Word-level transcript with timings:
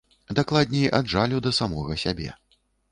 Дакладней, 0.39 0.89
ад 1.01 1.13
жалю 1.13 1.45
да 1.49 1.55
самога 1.61 2.03
сябе. 2.07 2.29